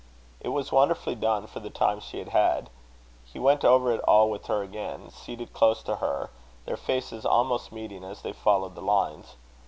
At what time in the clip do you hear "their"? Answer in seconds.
6.65-6.75